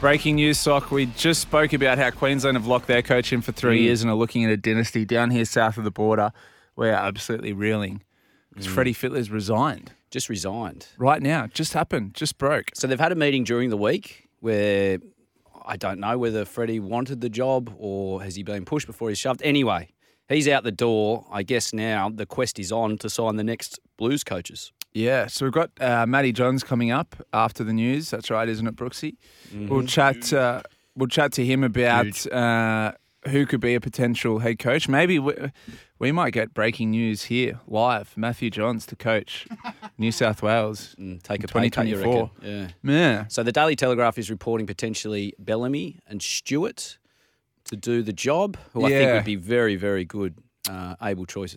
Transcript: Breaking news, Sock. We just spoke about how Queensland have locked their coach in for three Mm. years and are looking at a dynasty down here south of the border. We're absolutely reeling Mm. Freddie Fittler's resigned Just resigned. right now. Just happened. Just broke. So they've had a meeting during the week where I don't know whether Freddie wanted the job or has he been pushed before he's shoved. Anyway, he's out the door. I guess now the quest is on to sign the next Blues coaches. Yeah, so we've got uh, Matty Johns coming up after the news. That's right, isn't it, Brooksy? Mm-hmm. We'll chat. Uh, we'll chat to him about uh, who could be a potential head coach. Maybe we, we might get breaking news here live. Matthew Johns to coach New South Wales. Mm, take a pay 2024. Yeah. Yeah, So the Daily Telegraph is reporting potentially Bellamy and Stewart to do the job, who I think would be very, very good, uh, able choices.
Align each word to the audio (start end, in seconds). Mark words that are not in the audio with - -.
Breaking 0.00 0.36
news, 0.36 0.58
Sock. 0.58 0.90
We 0.90 1.06
just 1.06 1.40
spoke 1.40 1.72
about 1.72 1.98
how 1.98 2.10
Queensland 2.10 2.56
have 2.56 2.66
locked 2.66 2.86
their 2.86 3.02
coach 3.02 3.32
in 3.32 3.40
for 3.40 3.52
three 3.52 3.78
Mm. 3.80 3.82
years 3.84 4.02
and 4.02 4.10
are 4.10 4.14
looking 4.16 4.44
at 4.44 4.50
a 4.50 4.56
dynasty 4.56 5.04
down 5.04 5.30
here 5.30 5.44
south 5.44 5.78
of 5.78 5.84
the 5.84 5.90
border. 5.90 6.32
We're 6.76 6.90
absolutely 6.92 7.52
reeling 7.54 8.02
Mm. 8.56 8.66
Freddie 8.66 8.92
Fittler's 8.92 9.30
resigned 9.30 9.92
Just 10.10 10.28
resigned. 10.28 10.86
right 10.98 11.22
now. 11.22 11.46
Just 11.46 11.72
happened. 11.72 12.14
Just 12.14 12.36
broke. 12.38 12.70
So 12.74 12.86
they've 12.86 13.00
had 13.00 13.12
a 13.12 13.16
meeting 13.16 13.44
during 13.44 13.70
the 13.70 13.76
week 13.76 14.28
where 14.40 14.98
I 15.64 15.76
don't 15.76 15.98
know 15.98 16.16
whether 16.18 16.44
Freddie 16.44 16.78
wanted 16.78 17.20
the 17.20 17.28
job 17.30 17.74
or 17.78 18.22
has 18.22 18.36
he 18.36 18.42
been 18.42 18.64
pushed 18.64 18.86
before 18.86 19.08
he's 19.08 19.18
shoved. 19.18 19.42
Anyway, 19.42 19.88
he's 20.28 20.46
out 20.46 20.62
the 20.62 20.70
door. 20.72 21.26
I 21.32 21.42
guess 21.42 21.72
now 21.72 22.08
the 22.10 22.26
quest 22.26 22.58
is 22.58 22.70
on 22.70 22.98
to 22.98 23.10
sign 23.10 23.36
the 23.36 23.44
next 23.44 23.80
Blues 23.96 24.22
coaches. 24.24 24.72
Yeah, 24.96 25.26
so 25.26 25.44
we've 25.44 25.52
got 25.52 25.70
uh, 25.78 26.06
Matty 26.06 26.32
Johns 26.32 26.64
coming 26.64 26.90
up 26.90 27.16
after 27.34 27.62
the 27.62 27.74
news. 27.74 28.08
That's 28.08 28.30
right, 28.30 28.48
isn't 28.48 28.66
it, 28.66 28.76
Brooksy? 28.76 29.16
Mm-hmm. 29.48 29.68
We'll 29.68 29.86
chat. 29.86 30.32
Uh, 30.32 30.62
we'll 30.96 31.08
chat 31.08 31.32
to 31.32 31.44
him 31.44 31.62
about 31.62 32.26
uh, 32.32 32.92
who 33.28 33.44
could 33.44 33.60
be 33.60 33.74
a 33.74 33.80
potential 33.80 34.38
head 34.38 34.58
coach. 34.58 34.88
Maybe 34.88 35.18
we, 35.18 35.34
we 35.98 36.12
might 36.12 36.32
get 36.32 36.54
breaking 36.54 36.92
news 36.92 37.24
here 37.24 37.60
live. 37.66 38.14
Matthew 38.16 38.48
Johns 38.48 38.86
to 38.86 38.96
coach 38.96 39.46
New 39.98 40.10
South 40.12 40.42
Wales. 40.42 40.96
Mm, 40.98 41.22
take 41.22 41.44
a 41.44 41.48
pay 41.48 41.68
2024. 41.68 42.30
Yeah. 42.40 42.68
Yeah, 42.82 43.26
So 43.28 43.42
the 43.42 43.52
Daily 43.52 43.76
Telegraph 43.76 44.16
is 44.16 44.30
reporting 44.30 44.66
potentially 44.66 45.34
Bellamy 45.38 46.00
and 46.06 46.22
Stewart 46.22 46.96
to 47.64 47.76
do 47.76 48.02
the 48.02 48.14
job, 48.14 48.56
who 48.72 48.86
I 48.86 48.88
think 48.88 49.12
would 49.12 49.24
be 49.24 49.36
very, 49.36 49.76
very 49.76 50.06
good, 50.06 50.38
uh, 50.70 50.94
able 51.02 51.26
choices. 51.26 51.54